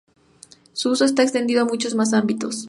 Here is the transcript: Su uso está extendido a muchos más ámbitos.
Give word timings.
Su 0.73 0.89
uso 0.89 1.05
está 1.05 1.21
extendido 1.21 1.61
a 1.61 1.65
muchos 1.65 1.93
más 1.93 2.13
ámbitos. 2.15 2.57